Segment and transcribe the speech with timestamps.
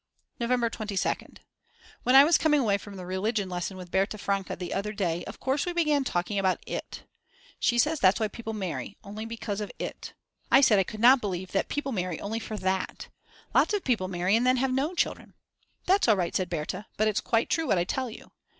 [0.39, 1.37] November 22nd.
[2.01, 5.23] When I was coming away from the religion lesson with Berta Franke the other day,
[5.25, 7.03] of course we began talking about it.
[7.59, 10.13] She says that's why people marry, only because of it.
[10.51, 13.09] I said I could not believe that people marry only for that.
[13.53, 15.35] Lots of people marry and then have no children.
[15.85, 18.31] That's all right said Berta, but it's quite true what I tell you.